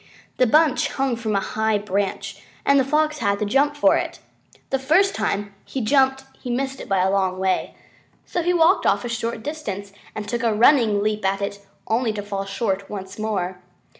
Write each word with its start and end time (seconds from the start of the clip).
The 0.37 0.47
bunch 0.47 0.87
hung 0.93 1.15
from 1.15 1.35
a 1.35 1.39
high 1.39 1.77
branch, 1.77 2.41
and 2.65 2.79
the 2.79 2.83
Fox 2.83 3.19
had 3.19 3.37
to 3.37 3.45
jump 3.45 3.75
for 3.75 3.95
it. 3.97 4.17
The 4.71 4.79
first 4.79 5.13
time 5.13 5.53
he 5.63 5.79
jumped 5.79 6.23
he 6.41 6.49
missed 6.49 6.79
it 6.79 6.89
by 6.89 7.03
a 7.03 7.11
long 7.11 7.37
way. 7.37 7.75
So 8.25 8.41
he 8.41 8.51
walked 8.51 8.87
off 8.87 9.05
a 9.05 9.09
short 9.09 9.43
distance 9.43 9.93
and 10.15 10.27
took 10.27 10.41
a 10.41 10.55
running 10.55 11.03
leap 11.03 11.23
at 11.23 11.39
it, 11.39 11.63
only 11.85 12.11
to 12.13 12.23
fall 12.23 12.45
short 12.45 12.89
once 12.89 13.19
more. 13.19 13.61